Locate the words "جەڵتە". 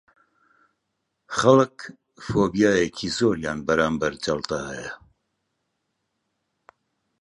4.23-4.59